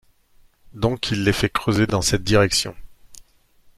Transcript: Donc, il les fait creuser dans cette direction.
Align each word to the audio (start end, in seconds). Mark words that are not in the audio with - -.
Donc, 0.73 1.11
il 1.11 1.23
les 1.23 1.31
fait 1.31 1.47
creuser 1.51 1.85
dans 1.85 2.01
cette 2.01 2.23
direction. 2.23 2.75